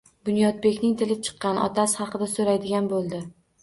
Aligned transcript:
Bunyodbekning 0.29 0.95
tili 1.03 1.19
chiqqach, 1.29 1.63
otasi 1.69 2.03
haqida 2.03 2.33
soʻraydigan 2.37 2.95
boʻldi 2.99 3.27